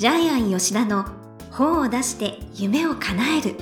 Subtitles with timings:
[0.00, 1.04] ジャイアン吉田の
[1.50, 3.54] 本を出して夢を叶える。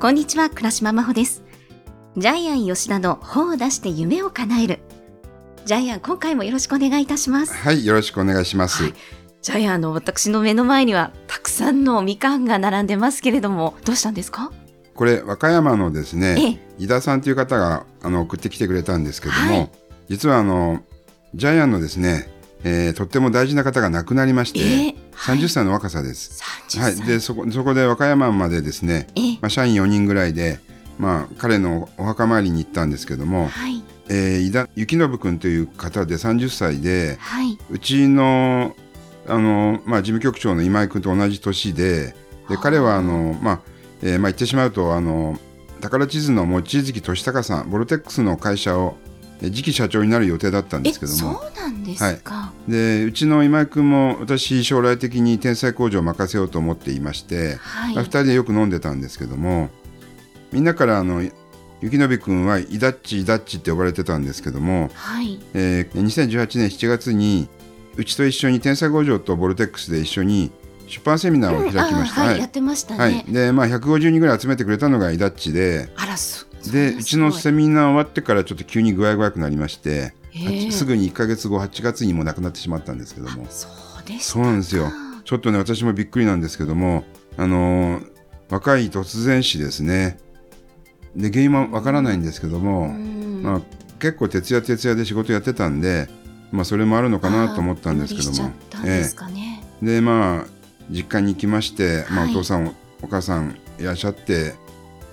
[0.00, 1.44] こんにちは倉島真帆です。
[2.16, 4.80] ジャイアン吉田の本を出して夢を叶える。
[5.66, 7.54] ジャイアン今回もよろしくお願いいたします。
[7.54, 8.82] はい、よろしくお願いします。
[8.82, 8.94] はい。
[9.40, 14.50] ジャイアンの私の目の前にはたくさんのみかんが並んでますけれどもどうしたんですか？
[14.96, 16.84] これ和歌山のですね、え。
[16.84, 19.70] 井田さんという方があの送ってきてくれたんですけども、はい
[20.08, 20.82] 実はあの
[21.34, 22.28] ジャイアンのですね、
[22.64, 25.38] えーとっても大事な方が亡くなりまして、ええはい。
[25.38, 26.42] 30歳の若さです。
[26.70, 29.38] 30は歳、い、でそこそこで和歌山までですね、ええ。
[29.40, 30.58] まあ、社員4人ぐらいで、
[30.98, 33.82] まあ、彼のお墓参りに行ったんですけども、はい。
[34.08, 37.58] えー、井田幸信君という方で30歳ではい。
[37.70, 38.74] うちの
[39.26, 42.14] あの、まあ、事務局長の今井君と同じ年で
[42.48, 43.60] で彼はあの、まあ
[44.02, 45.38] えーまあ、言ってしまうとあの
[45.80, 49.11] 宝地図の望月俊孝さんボルテックスの会社をえ
[49.50, 51.18] 次期社長になる予定だったんですけども。
[51.18, 59.70] そうなんですか、でうちの今井君も私将来的に天才工場を任せようと思っていまして、はい、まあ、2人でよく飲んでたんですけども
[60.52, 61.22] みんなからあの
[61.82, 65.40] 幸信君はイダッチイダッチって呼ばれてたんですけども、はい。
[65.54, 67.48] えー2018年7月に
[67.96, 70.52] うちと一緒に天才工場とボルテックスで一緒に
[70.86, 72.22] 出版セミナーを開きました。
[72.22, 72.40] うんあはい、はい。
[72.40, 73.24] やってましたね、はい。
[73.26, 80.14] でまあ、150人ぐらい集めてくれたのがイダッチであらそでうちのセミミナー終わってからちょっと急に具合が悪くなりまして、
[80.70, 83.46] すぐに1か月後8月にも亡くなってしまったんですけども。
[83.48, 84.90] そうでそうなんですよ。
[85.24, 87.04] ちょっとね私もびっくりなんですけども
[87.36, 88.12] あのー
[88.52, 90.18] 若い突然死ですね。
[91.16, 93.42] で原因はわからないんですけども、うん。
[93.42, 93.60] まあ、
[93.98, 96.08] 結構徹夜徹夜で仕事やってたんで、
[96.50, 98.52] まあ、それもあるのかなと思ったんですけども。
[98.84, 99.08] え
[99.82, 99.84] え。
[99.84, 100.46] でまあ
[100.90, 102.30] 実家に行きまして、まあ、はい。
[102.32, 104.54] お父さん、おお母さんいらっしゃって、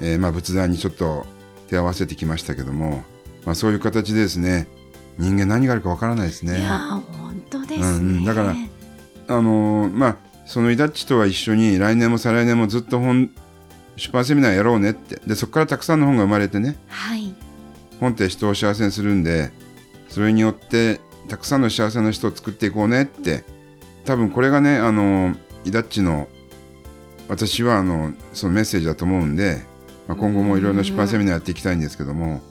[0.02, 1.26] えーまあ、仏壇にちょっと
[1.70, 3.04] 手合わせてきましたけども、
[3.46, 4.68] まあ、そういう形でですね
[5.18, 6.60] 人間何があるかわからないですね。
[6.60, 8.26] いやー本当ですね、うんうん。
[8.26, 8.56] だから
[9.28, 13.30] あのーまあそのイダッチとは一緒に来年も再来年もずっと本
[13.98, 15.22] 出版セミナーやろうねって。
[15.28, 16.78] でそこからたくさんの本が生まれてね。
[16.88, 17.36] はい。
[18.00, 19.52] 本って人を幸せにするんで
[20.08, 23.44] それによってたくさんの幸せな人を作っていこうねって。
[24.06, 26.28] 多分これがねあのイダッチの
[27.28, 29.62] 私はあのそのメッセージだと思うんで、
[30.10, 32.42] まあ、今後もいろいろな出版セミナーやっていきたいんですけども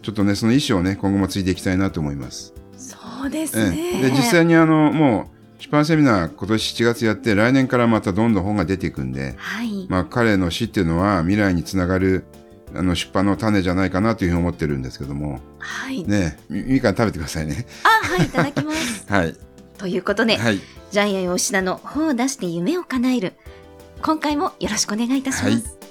[0.00, 2.54] ちょっとねその意思をね今後も継いでいきたいなと思います。
[2.76, 12.24] そうですえね、えで実際にあのもう出版セミナー今年7月やって来年からまたどんどん本が出ていくんで、はい、まあ、彼の死っていうのは未来につながる
[12.74, 15.40] あの出版の種じゃないかなというふうに思ってるんですけども。
[15.58, 17.66] はい、ねみかん食べてくださいね。
[17.84, 19.04] あはいいただきます。
[19.12, 19.34] はい、
[19.78, 20.60] ということで、はい、
[20.90, 23.34] ジャイアン吉田の本を出して夢を叶える。
[24.02, 25.83] 今回もよろしくお願いいたします、はい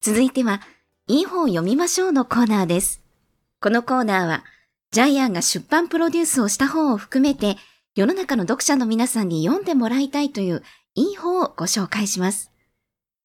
[0.00, 0.60] 続いては、
[1.08, 3.02] いい本を読みましょうのコーナーです。
[3.60, 4.44] このコーナーは、
[4.92, 7.56] ジャイアンが出版プロデュースをした本を含めて、
[7.96, 10.62] 世の中の読者の皆さんに読んでもらいたいという
[10.94, 12.52] いい本をご紹介します。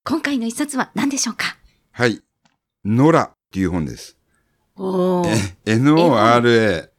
[0.03, 1.57] 今回の一冊は何でしょうか？
[1.91, 2.23] はい、
[2.83, 4.17] ノラっていう本です。
[4.75, 5.23] お
[5.67, 6.89] N-O-R-A。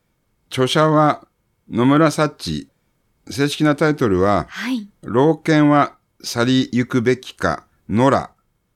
[0.50, 1.26] 著者は
[1.68, 2.68] 野村サッチ。
[3.28, 4.88] 正式なタイトルは、はい。
[5.02, 8.30] 老犬は去りゆくべきか、野良。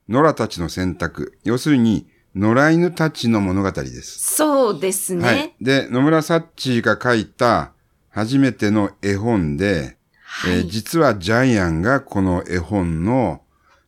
[0.09, 1.37] 野良たちの選択。
[1.43, 4.35] 要するに、野良犬たちの物語です。
[4.35, 5.23] そうですね。
[5.25, 5.55] はい。
[5.61, 7.71] で、野村サッチが書いた
[8.09, 13.41] 初めての絵本で、はいえー実はジャイアンがこの絵本の、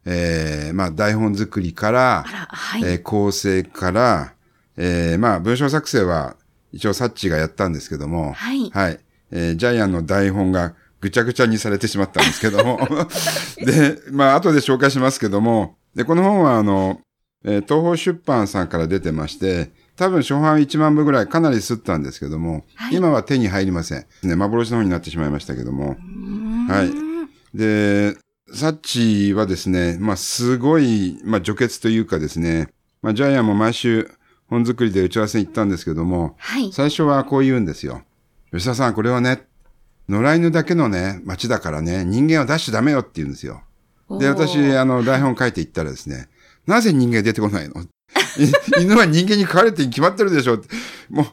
[0.05, 2.83] えーまあ、台本作りからあ、ら、はい。
[2.83, 4.33] えー構成から、
[4.77, 6.35] えーまあ、文章作成は
[6.71, 8.99] 一応サッチがやったんですけども、はいはい。
[9.31, 12.79] えージャイアンの台本がぐちゃぐちゃにされてしまったんですけども。
[13.57, 17.01] で、まあ、後で紹介しますけども、で、この本は、あの、
[17.43, 24.05] えー東宝出版さんから出てまして、多分初版1万部ぐらいかなり吸ったんですけども、はい今は手に入りません。
[24.23, 25.97] ね、幻の本になってしまいましたけども。
[26.69, 27.11] はい
[27.57, 28.15] で、
[28.53, 32.69] サッチはですね、まあ、すごい、まあ、除血というかですね、
[33.01, 34.09] まあ、ジャイアンも毎週
[34.47, 36.71] 本作りで打ち合わせに行ったんですけども、はい。
[36.71, 38.03] 最初はこう言うんですよ。
[38.51, 39.47] 吉田さん、これはね、
[40.11, 43.63] 野良犬だけのね、街だからね、人間は出しちゃダメよって言うんですよ。
[44.19, 46.27] で、私、あの、台本書いていったらですね、
[46.67, 47.81] なぜ人間出てこないの？
[47.81, 47.87] い
[48.83, 50.67] 犬は人間に飼われてに決まってるでしょって。
[51.09, 51.25] もう、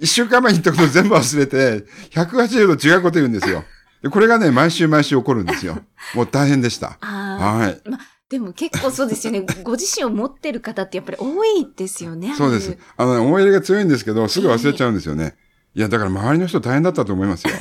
[0.00, 3.64] 一週間前に言ったこと全部忘れて、180度違うこと言うんですよ。
[4.02, 5.78] でこれがね、毎週毎週起こるんですよ。
[6.14, 6.98] もう大変でした。
[7.00, 7.06] あ
[7.58, 7.80] はい。
[7.86, 7.90] あ。
[7.90, 7.98] ま、
[8.28, 9.46] でも結構そうですよね。
[9.64, 12.34] ご自身を持ってる方ってやっぱり多いですよね。
[12.36, 12.76] そうです。
[12.98, 15.36] あの、思い入れが強いんですけど、すぐ忘れちゃうんですよね。
[15.74, 17.54] いや、だから周りの人大変だったと思いますよ。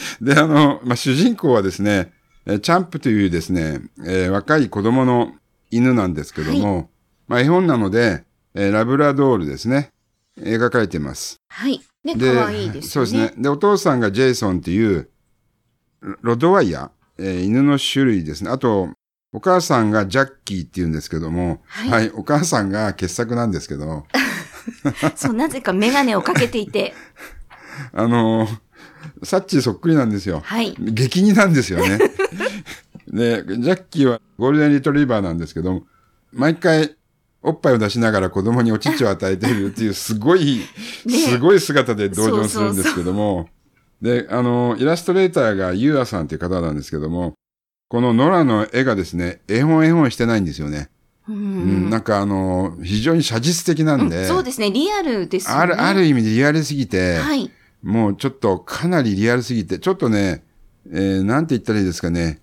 [0.20, 2.12] で、あの、まあ、主人公はですね、
[2.46, 5.32] えーチャンプというですね、えー若い子供の
[5.70, 6.90] 犬なんですけども、
[7.26, 8.24] まあ絵本なので、
[8.54, 9.90] えーラブラドールですね。
[10.40, 11.36] 描かれています。
[11.50, 11.80] はい。
[12.04, 12.90] ね、可愛いですね。
[12.90, 13.32] そうですね。
[13.36, 15.08] で、お父さんがジェイソンっていう、
[16.00, 18.50] ロロドワイヤー、えー犬の種類ですね。
[18.50, 18.90] あと、
[19.32, 24.06] お母さんがジャッキーって言うんですけども、はいはい、お母さんが傑作なんですけど、
[25.16, 26.94] そう、なぜかメガネをかけていて、
[27.92, 28.58] あのー
[29.22, 30.40] サッチーそっくりなんですよ。
[30.44, 30.74] はい。
[30.78, 31.98] 激似なんですよね。
[33.08, 35.82] で、ジャッキーはゴールデンリトリバーなんですけど、
[36.32, 36.94] 毎回
[37.42, 40.60] おっぱいを出しながら子供にお乳を与えているっていうすごい、
[41.06, 43.48] ねすごい姿で登場するんですけども、
[44.02, 47.34] で、あの、イラストレーターがユーアさんっていう方なんですけども、
[47.88, 50.90] このノラの絵がですね、絵本絵本してないんですよね。
[51.28, 51.90] ううん、ん。
[51.90, 55.60] なんかあの、非常に写実的なんで、そうですね、リアルですよね。
[55.60, 57.50] ある、ある意味でリアルすぎて、はい。
[57.82, 60.44] もうちょっとかなりリアルすぎて、ちょっとね、
[60.90, 62.40] えー、なんて言ったらいいですかね。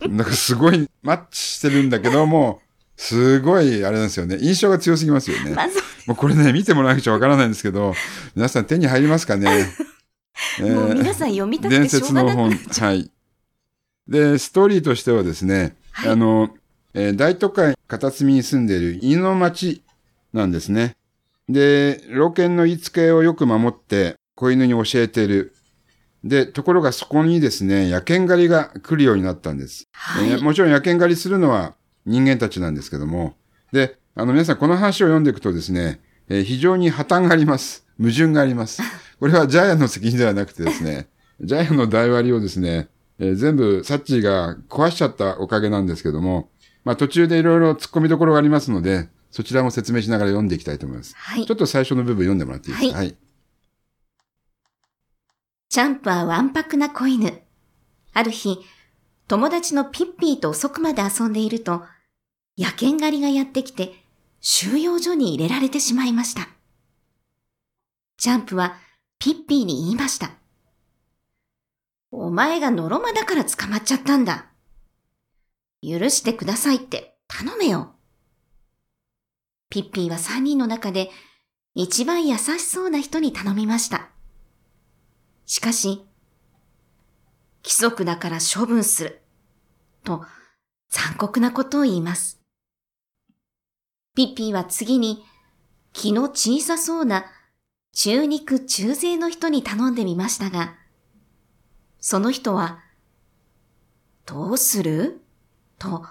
[0.00, 2.60] なんかすごいマッチしてるんだけども、
[2.96, 4.38] すごいあれなんですよね。
[4.40, 5.52] 印象が強すぎますよね。
[5.54, 7.94] まず、もうこれね、見てもらわなくちゃわからないんですけど、
[8.34, 9.48] 皆さん手に入りますかね。
[10.60, 12.50] えーもう皆さん読みたく伝てしょう説の本。
[12.50, 13.10] はい。
[14.06, 16.54] で、ストーリーとしてはですね、はいあの、
[16.94, 19.82] えー大都会片隅に住んでいる犬の町
[20.32, 20.96] なんですね。
[21.48, 25.52] で、老犬の言いつけをよく守って子犬に教えている。
[26.24, 29.88] で、ところがそこにですね、野犬狩りが来るようになったんです。
[29.92, 31.74] はいえーもちろん野犬狩りするのは
[32.06, 33.34] 人間たちなんですけども。
[33.72, 37.84] で、あの皆さんこの話を読んでいくとですね、えー非常に破綻があります。
[37.98, 38.80] 矛盾があります。
[39.18, 41.08] これはジャイアンの責任ではなくてですね、
[41.40, 42.88] ジャイアンの代割りをですね、
[43.18, 46.50] えー全部サッチーが壊しちゃったおかげなんですけども、
[46.84, 51.14] まあ途中でいろいろ突っ込みどころがありますので、そちらも説明しながら読んでいきたいと思います。
[51.16, 51.54] はいちょ。
[51.54, 52.98] っと最初の部分読んでもらっていいですか？
[52.98, 53.14] はい
[55.78, 57.40] チャンプはわんぱくな子犬。
[58.12, 58.58] ある日、
[59.28, 61.84] 友達のピッピーと遅くまで遊んでいると、
[62.58, 63.92] 野犬狩りがやってきて、
[64.40, 66.48] 収容所に入れられてしまいました。
[68.16, 68.76] チャンプは
[69.20, 70.32] ピッピーに言いました。
[72.10, 74.46] お前がノロマだから捕まっちゃったんだ。
[75.80, 77.94] 許してくださいって頼めよ。
[79.70, 81.12] ピッピーは三人の中で
[81.76, 84.10] 一番優しそうな人に頼みました。
[85.48, 86.04] しかし、
[87.64, 89.22] 規則だから処分する。
[90.04, 90.24] と
[90.90, 92.38] 残酷なことを言います。
[94.14, 95.24] ピッピーは次に
[95.94, 97.24] 気の小さそうな
[97.92, 100.74] 中肉中背の人に頼んでみましたが、
[101.98, 102.80] その人は、
[104.26, 105.22] どうする？
[105.78, 106.04] と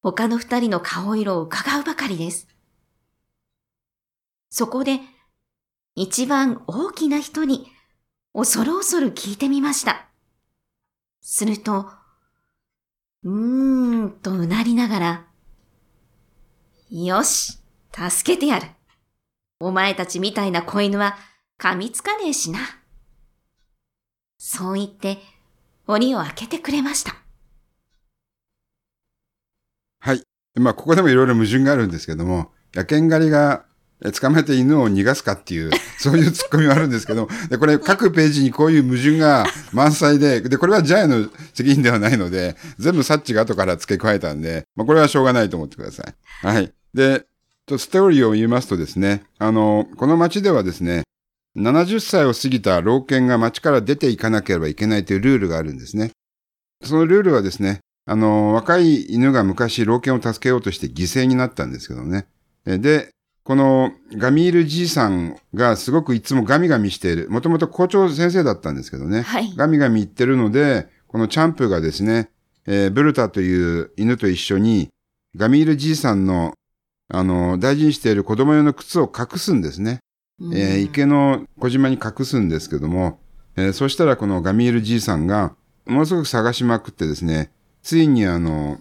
[0.00, 2.48] 他の二人の顔色を伺うばかりです。
[4.48, 5.00] そこで
[5.94, 7.70] 一番大きな人に
[8.40, 10.06] 恐る恐る聞いてみました。
[11.20, 11.90] すると、
[13.24, 15.26] うーんとうなりながら、
[16.88, 17.58] よし、
[17.92, 18.68] 助けてやる。
[19.58, 21.16] お前たちみたいな子犬は
[21.58, 22.60] 噛みつかねえしな。
[24.38, 25.18] そう言って、
[25.88, 27.16] 檻を開けてくれました。
[29.98, 30.22] はい。
[30.54, 33.66] まあ、ここでもいろいろ矛盾があるんですけども、野犬狩りが
[34.12, 46.46] 捕まえて犬を逃がすかっていう、 そういうツッコミはあるんですけど、で、これ各ページにこういう矛盾が満載で、で、これはジャイの責任ではないので、全部サッチが後から付け加えたんで、まあ、これはしょうがないと思ってください。
[46.46, 46.72] はい。
[46.94, 47.26] で、
[47.76, 51.02] ストーリーを言いますとですね、あの、この町ではですね、
[51.56, 56.12] 70歳を過ぎた老犬が町から出ていかなければいけないというルールがあるんですね。
[56.84, 62.26] そのルールはですね、あの、若い犬が昔老犬を助けようとして犠牲になったんですけどね。
[62.64, 63.10] で、
[63.48, 67.30] このガミールじいさんがすごくいつもガミガミしている。
[67.30, 69.22] もともと校長先生だったんですけどね。
[69.22, 69.54] はい。
[69.56, 72.28] ガミガミ言ってるので、このチャンプがですね、
[72.66, 74.90] えーブルタという犬と一緒に、
[75.34, 76.52] ガミールじいさんの、
[77.08, 80.00] あの、大事にしている子供用の靴を隠すんですね。
[80.52, 83.18] えー池の小島に隠すんですけども、
[83.56, 85.54] えーそしたらこのガミールじいさんが、
[85.86, 87.50] ものすごく探しまくってですね、
[87.82, 88.78] ついにあの、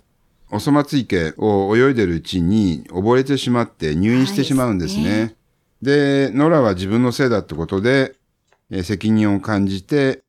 [0.52, 5.36] おそ松池を泳いでるうちに溺れてしまって入院してしまうんですはいね。
[5.82, 8.16] で、ノラは自分のせいだってことで、
[8.72, 10.22] えー責任を感じて、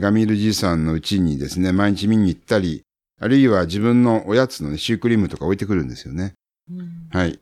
[0.00, 2.82] ガミールじいさんのうちにですね、毎日見に行ったり、
[3.20, 6.34] あるいは自分のおやつのね、シュークリームとか置いてくるんですよね。
[6.70, 7.38] うんはい。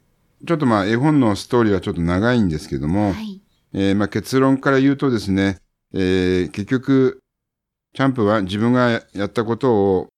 [0.47, 3.41] ちょっとまあ、絵本のストーリーはちょっと長いんですけども、はい。
[3.75, 5.59] えーまあ、結論から言うとですね、
[5.93, 7.19] えー結局、
[7.95, 10.09] チャンプは自分がやったことを、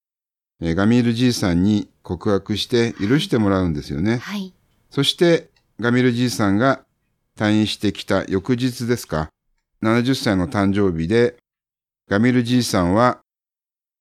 [0.60, 4.16] えーガミールじいさんに告白して許してもらうんですよね。
[4.16, 4.54] はい。
[4.90, 6.80] そして、ガミールじいさんが
[7.36, 9.28] 退院してきた翌日ですか、
[9.82, 11.36] 70歳の誕生日で、
[12.08, 13.18] ガミールじいさんは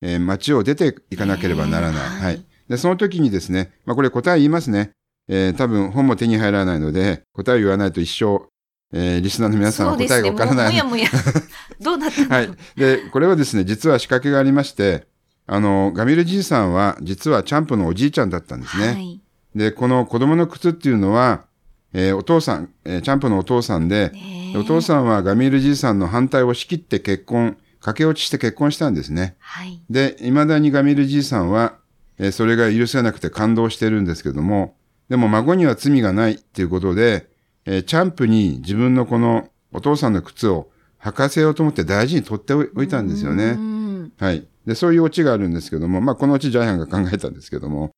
[0.01, 2.01] えー町を出ていかなければならない。
[2.01, 2.45] えーはい。
[2.69, 4.91] で、その時にですね、まあこれ答え言いますね。
[5.27, 8.47] えー多分本も手に入らないので、答えを言わないと一生、
[8.93, 10.77] えーリスナーの皆さんは答えがわからない。
[10.77, 11.09] そうですね。
[11.09, 11.41] もやもや。
[11.81, 12.49] どうなったのはい。
[12.77, 15.05] で、これはですね、実は仕掛けがありまして、
[15.47, 18.87] あの、ガミルじいさんは、実はチャンプのおじいちゃんだったんですね。
[18.87, 19.21] はい。
[19.55, 21.45] で、この子供の靴っていうのは、
[21.93, 24.11] えーお父さん、えーチャンプのお父さんで、
[24.57, 29.35] お父さんはガミールじいさんの反対を仕切って結婚、駆け落ちして結婚したんですね。
[29.39, 29.81] はい。
[29.89, 31.75] で、未だにガミールじいさんは、
[32.19, 34.75] えーそれが許せなくて感動してるんですけども、
[35.09, 37.29] でも孫には罪がないっていうことで、
[37.65, 40.69] えーチャンプに自分のこのお父さんの靴を
[41.01, 43.51] 履かせようと思って大事に取っておいたんですようね。
[43.53, 44.45] んはい。
[44.67, 47.91] で、そういうオチがあるんですけども、まあ、このオチジャイアンが考えたんですけども。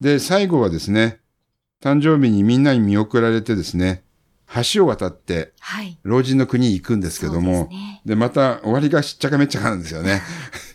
[0.00, 1.20] で、最後はですね、
[1.80, 4.02] 誕生日にみんなに見送られてですね、
[4.72, 5.98] 橋を渡ってはい。
[6.02, 10.20] 老人の国に行くんですけどそうも、ですねで、また終わりがしっちゃかめっちゃかなんですよね。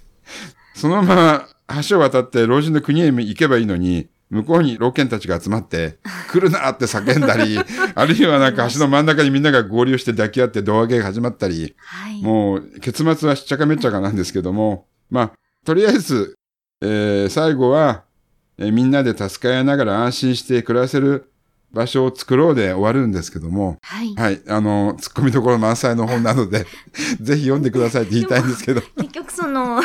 [0.74, 1.48] そのまま
[1.86, 6.00] 橋を渡って老人の国へ行けばいいのに、向こうに老犬たちが集まって、
[6.32, 7.60] 来るなって叫んだり、
[7.94, 12.22] あるいはなんか橋の真ん中にみんなが合流して抱き合って胴上げが始まったり、はい。
[12.22, 15.32] もう結末はしっちゃかめっちゃかなんですけども、まあ、
[15.66, 16.36] とりあえず、
[16.82, 18.04] えー最後は、
[18.58, 21.32] えーみんなで助け合いながら安心して暮らせる
[21.72, 24.14] 場所を作ろうで終わるんですけども、はい。
[24.16, 24.42] はい。
[24.48, 26.66] あの、突っ込みどころ満載の本なので、
[27.22, 28.82] ぜひ読んでくださいって言いたいんですけど。
[28.98, 29.82] 結局その、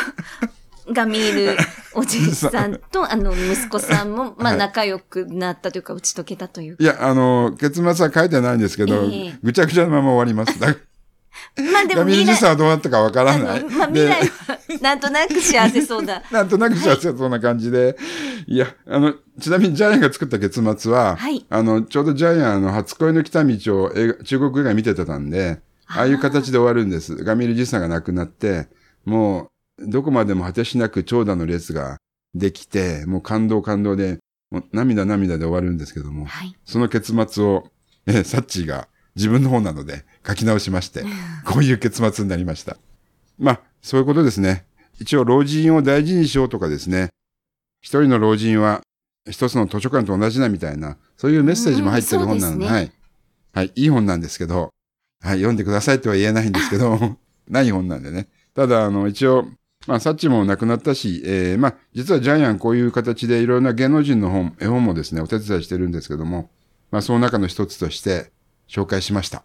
[0.91, 1.57] ガミール
[1.93, 6.83] おじいさんと、 あの、息子さんも、まあはい仲良くなったというか、打ち解けたというか。
[6.83, 10.59] いや、あの、結末は書いてないんですけど、ええぐちゃぐちゃのまま終わります。
[11.55, 13.63] だ まあでもガミル未来、じさんはどうなったかわからあない。
[13.63, 16.23] の、まあ未で来は、 なんとなく幸せそうだ。
[16.31, 17.97] なんとなく幸せそうな感じで。
[18.47, 27.15] いや、あの、ちなみにジャイアンが作った結末は、はいあの、ちょうどジャイアンあの初恋の来た道を映画中国映画見てたんで、ああいう形で終わるんです。
[27.23, 28.67] ガミルじさんが亡くなって、
[29.05, 31.97] もう、どこまでも果てしなく長蛇の列が
[32.35, 34.17] できて、もう感動感動で、
[34.51, 36.55] もう涙涙で終わるんですけども、はい。
[36.65, 37.69] その結末を、
[38.05, 41.03] えーサッチーが自分の方なので書き直しまして、
[41.43, 42.77] こういう結末になりました。
[43.37, 44.65] まあ、そういうことですね。
[44.99, 47.09] 一応、老人を大事にしようとかですね、
[47.81, 48.81] 一人の老人は
[49.29, 52.91] 一つの図書館と同じだみたいな、そういうメッセージも入ってるうん本なので、そうですねはい。
[53.53, 54.71] はい、いい本なんですけど、
[55.23, 57.17] はい、読んでくださいとは言えないんですけど、
[57.49, 58.27] ない本なんでね。
[58.55, 59.47] ただ、あの、一応、
[59.87, 66.49] まあ、サッチも亡くなったし、えーまあ、実はジャイアンこういう形でいろんな芸能人の本、絵本もですね、お手伝いしてるんですけども、
[66.91, 68.31] まあ、その中の一つとして
[68.67, 69.43] 紹介しました。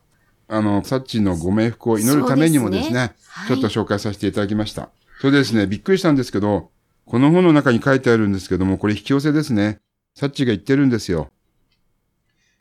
[0.49, 4.91] あの、サッチのご冥福を祈るためにもですね、ねはいちょっと紹介させていただきました。
[5.21, 6.71] それでですね、びっくりしたんですけど、
[7.07, 9.79] この本の中に書いてあるんですけども、これ引き寄せですね。
[10.15, 11.31] サッチが言ってるんですよ。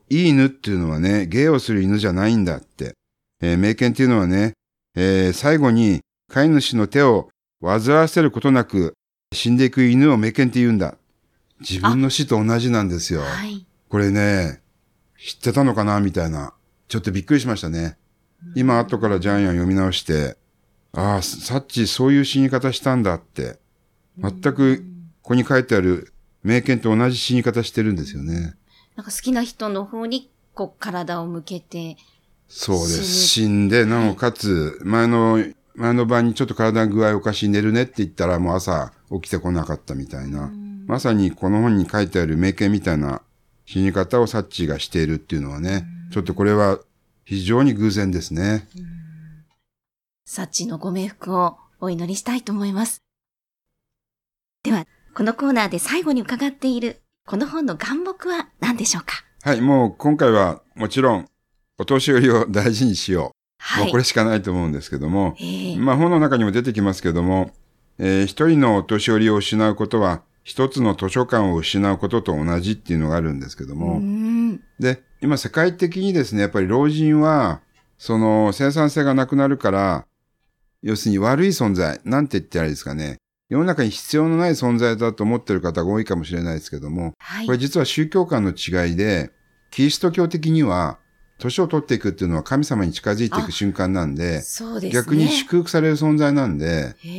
[0.09, 2.93] いい犬っていうのはね、芸をする犬じゃないんだって。
[3.41, 4.53] えー名犬っていうのはね、
[4.95, 7.29] えー最後に飼い主の手を
[7.61, 8.93] 煩わせることなく
[9.33, 10.95] 死んでいく犬を名犬って言うんだ。
[11.59, 13.21] 自分の死と同じなんですよ。
[13.21, 13.65] はい。
[13.89, 14.61] これね、
[15.23, 15.99] 知ってたのかな？
[15.99, 16.53] みたいな。
[16.87, 17.97] ちょっとびっくりしましたね。
[18.55, 20.35] 今後からジャイアン読み直して、
[20.93, 23.59] ああ、サッチそういう死に方したんだって。
[24.17, 24.83] 全く、
[25.21, 26.11] ここに書いてある
[26.43, 28.55] 名犬と同じ死に方してるんですよね。
[28.95, 31.97] なんか好きな人の方に、こう、体を向けて、
[32.49, 33.05] そうです。
[33.05, 40.51] 死死んで、なおかつ、前の、前の晩にちょっと体の具合おかしい寝るねって言ったらもう朝起きてこなかったみたいな。
[40.85, 43.21] まさにこの本に書いてある名犬みたいな
[43.65, 46.79] 死に方をサッチーがしているっていうのはね、ちょっとこれは
[47.25, 48.67] 非常に偶然ですね。
[50.25, 53.01] サッチのご冥福をお祈りしたいと思います。
[54.63, 59.23] では、このコーナーで最後に伺っている、この本の願目は何でしょうか？
[59.43, 61.27] はい、もう今回はもちろん
[61.77, 63.31] お年寄りを大事にしよう。
[63.59, 63.83] はい。
[63.85, 67.51] もうこれしかないと思うんですけども、ええまあ本の中にも出てきますけども、
[67.97, 74.59] えー一人のお年寄りを失うことは、一つの図書館を失うことと同じっていうのがあるんですけどうも、ん。
[74.79, 77.61] で、今世界的にですね、やっぱり老人は、
[77.97, 80.05] その生産性がなくなるから、
[80.81, 83.17] 要するに悪い存在、なんて言ってあれですかね、
[83.49, 87.57] 世の中に必要のない存在だと思ってる方が多いかもしれないですけども、はいこれ。
[87.57, 89.31] 実は宗教観の違いで、
[89.69, 90.97] キリスト教的には、
[91.37, 94.89] 年を取っていくっていうのは神様に近づいていく瞬間なんで、ですね。
[94.89, 97.09] 逆に祝福される存在なんで、へ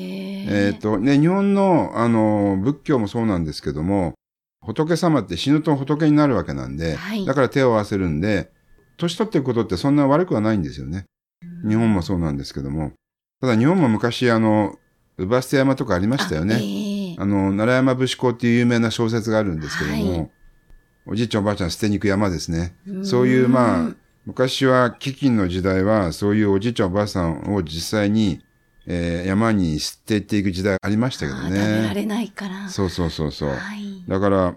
[0.49, 0.73] え。
[0.75, 4.15] えっ、と、ね、日本の、あの、仏教もそうなんですけども、
[4.65, 8.51] 仏様って死ぬと仏になるわけなんで、はいだから手を合わせるんで、
[8.97, 11.07] 年取っていくことってそんな悪くはないんですよね。
[11.67, 12.93] 日本もそうなんですけども。
[13.41, 14.79] ただ日本も昔、あの、
[15.19, 16.55] 乳母捨て山とかありましたよね。
[16.55, 20.31] あええあの、奈良山武士公っていう有名な小説があるんですけども、はい
[21.05, 22.77] おじいちゃんおばあちゃん捨てに行く山ですね。
[22.87, 23.95] うんそういう、まあ、
[24.25, 28.41] 昔は飢饉の時代は、そういうおじいちゃんおばあさんを実際に
[28.87, 31.95] えー山に捨てていく時代ありましたけどあー食べらね。
[31.95, 32.69] れないから。
[32.69, 33.51] そうそうそうそう。
[33.51, 34.05] はい。
[34.09, 34.57] だから、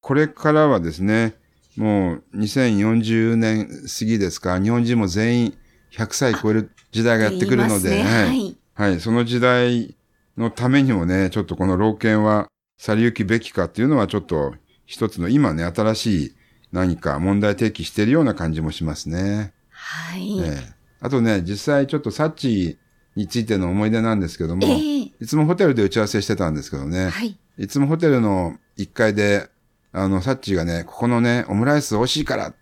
[0.00, 1.34] これからはですね、
[1.76, 5.58] もう2040年過ぎですか、日本人も全員
[5.92, 8.56] 100歳超える時代がやってくるので、ねははいい。
[8.74, 9.96] はい、その時代
[10.36, 12.46] のためにもね、ちょっとこの老犬は
[12.78, 14.54] 去り行きべきかっていうのはちょっと
[14.86, 16.34] 一つの今ね、新しい
[16.72, 19.52] 何か問題提起しているような感じもしますね。
[19.70, 20.38] はい。
[20.40, 22.76] ええあとね、実際ちょっとサッチ
[23.18, 27.36] についての思い出なんですけども、ええいつもホテルで打ち合わせしてたんですけどね、はい。
[27.58, 29.48] いつもホテルの1階で、
[29.92, 32.54] あの、サッチがね、ここのね、オムライス美味しいから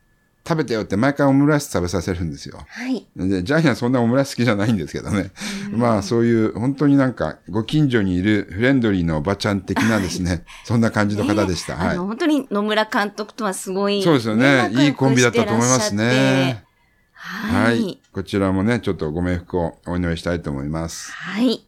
[0.49, 2.59] 食べてよって毎回オムライス食べさせるんですよ。
[2.67, 3.07] はい。
[3.17, 5.31] で、ジャイアンそんなオムライス好きじゃないんですけどね。
[5.73, 11.77] まあそういう本当になんかご近所にいるフレンドリーなおばちゃん的なですね、 そんな感じの方でした。
[11.77, 12.07] はいあの、。
[12.07, 14.71] 本当に野村監督とはすごい、そうですよね。
[14.73, 16.65] いいコンビだったと思いますね。
[17.13, 18.03] ははいい。。
[18.17, 21.13] こちらもね、ちょっとご冥福をお祈りしたいと思います。
[21.13, 21.67] はい。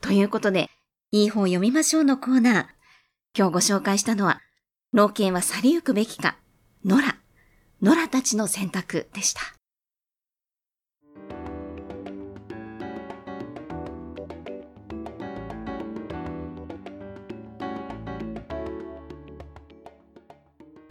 [0.00, 0.70] ということで、
[1.12, 2.66] いい本読みましょうのコーナー。
[3.32, 4.40] 今日ご紹介したのは、
[4.92, 6.36] 老犬は去りゆくべきか、
[6.84, 7.06] 野良、
[7.80, 9.40] 野良たちの選択でした。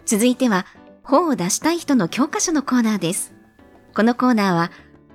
[0.06, 0.66] 続いては、
[1.04, 3.37] 本を出したい人の教科書のコーナーです。
[3.98, 4.72] このコーナーは、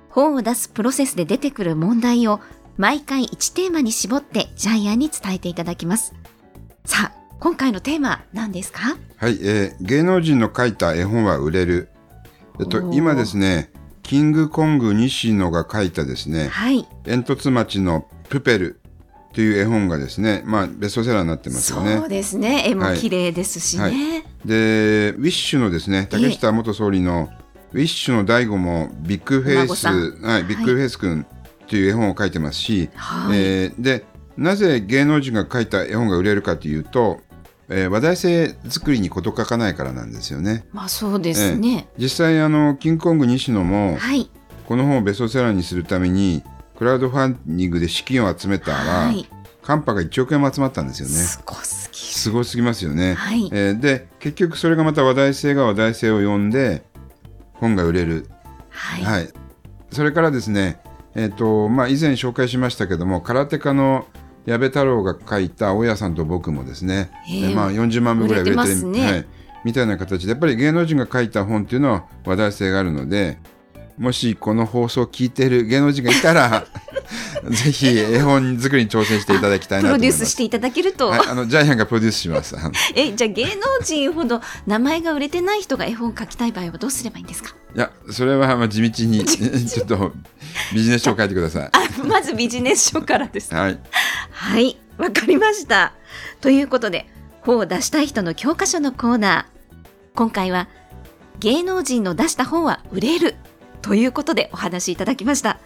[0.09, 2.41] 本を出すプロセスで出てくる問題を
[2.75, 6.13] 毎回1テーマに絞ってジャイアンに伝えていただきます。
[6.83, 8.97] さあ、今回のテーマ何ですか？
[9.15, 11.87] はい、えー芸能人の書いた絵本は売れる。
[12.59, 13.71] えっと、今ですね、
[14.01, 16.85] キングコング西野が書いたですね、はい。
[17.05, 18.81] 煙突町のプペル
[19.33, 22.09] という絵本がですね、まあベストセラーになってますよねそう。
[22.09, 22.65] ですね。
[22.67, 23.83] 絵も綺麗ですしね。
[23.83, 23.93] はい
[24.43, 27.29] で、ウィッシュのですね、竹下元総理の
[27.73, 31.25] ウィッシュの DAIGO もビッグフェイス、はい、ビッグフェイス君
[31.67, 34.05] という絵本を書いてますし、はいえーで、
[34.37, 37.21] なぜ芸能人が書いた絵本が売れるかというと、
[37.69, 40.65] えー話題性作りに事欠かないからなんですよね。
[40.71, 41.87] まあそうですね。
[41.97, 44.29] 実際あのキングコング西野もはい。
[44.67, 46.43] この本をベストセラーにするために
[46.77, 49.27] クラウドファンディングで資金を集めたら、はい。
[49.63, 51.13] カンパが1億円も集まったんですよね。
[51.15, 53.13] すごすぎすごすぎますよね。
[53.15, 56.83] はいえーで結局それがまた話題性が話題性を呼んで
[57.53, 58.27] 本が売れる。
[58.69, 59.03] はい。
[59.03, 59.29] はい。
[59.91, 60.79] それからですね、
[61.15, 64.07] えっ、とまあ以前紹介しましたけども空手家の
[64.45, 69.25] 矢部太郎が書いた大家さんと僕もですね、えーまあ40万部ぐらい売れてる売れてますねはい、
[69.63, 73.37] みたいな形でやっぱり芸能人が書いた本っていうのは話題性があるので
[73.97, 76.65] もしこの放送を聞いている芸能人がいたら
[77.51, 80.19] ぜひ絵本作りに挑戦していただきたいプロなと思います。
[80.19, 82.55] デュースしていただけると、はい、あのジャイアンがプロデュースします。
[82.95, 87.55] え、じゃあ芸能人ほど名前が売れてない人が絵本書きたい場合はどうすればいいんですか？
[87.75, 90.11] いや、それはまあ地道に ちょっと
[90.73, 91.69] ビジネス書を書いてください。
[91.71, 93.53] あ、まずビジネス書からです。
[93.53, 93.79] はい。
[94.31, 95.93] はい、わかりました。
[96.41, 97.07] ということで、
[97.41, 99.87] 本を出したい人の教科書のコーナー。
[100.15, 100.67] 今回は、
[101.39, 103.35] 芸能人の出した本は売れる
[103.81, 105.59] ということでお話しいただきました。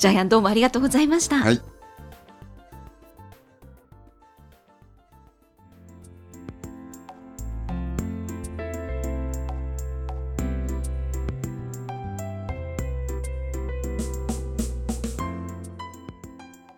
[0.00, 1.36] ジャイアンどうもありがとうございました。
[1.36, 1.60] はい。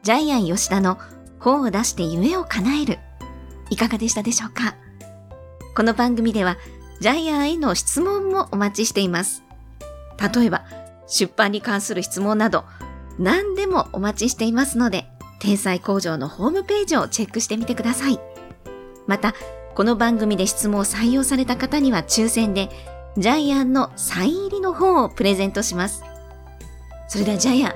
[0.02, 0.98] ジャイアン吉田の
[1.38, 2.98] 本を出して夢を叶える。
[3.70, 4.74] いかがでしたでしょうか？
[5.76, 6.56] この番組では
[6.98, 9.44] ジャイアンへの質問もお待ちしています。
[10.35, 10.64] 例えば、
[11.06, 12.64] 出版に関する質問など、
[13.18, 15.07] 何でもお待ちしていますので、
[15.38, 18.20] 天才工場のホームページをチェックしてみてください。
[19.07, 19.35] また、
[19.75, 22.68] この番組で質問を採用された方には抽選で、
[23.18, 26.03] ジャイアンのサイン入りの本をプレゼントします。
[27.09, 27.72] それではジャイアン、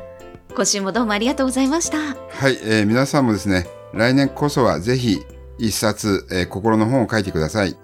[0.54, 1.98] 今週もどうもありがとうございました。
[1.98, 5.18] はい、えー皆さんもですね、来年こそはぜひ
[5.58, 7.76] 一冊、えー心の本を書いてください。